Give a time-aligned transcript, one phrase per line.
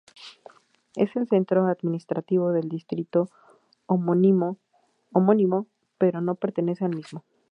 [0.95, 3.29] Es el centro administrativo del distrito
[3.85, 4.57] homónimo,
[5.99, 7.23] pero no pertenece al mismo.